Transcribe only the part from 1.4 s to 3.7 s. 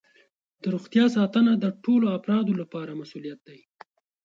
د ټولو افرادو لپاره مسؤولیت دی.